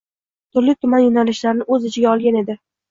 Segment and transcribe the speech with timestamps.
[0.55, 2.63] Turli-tuman yoʻnalishlarni oʻz ichiga olgan edi.